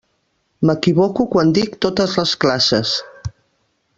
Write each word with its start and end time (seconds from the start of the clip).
M'equivoco 0.69 1.25
quan 1.35 1.51
dic 1.59 1.77
totes 1.87 2.17
les 2.23 2.33
classes. 2.45 2.97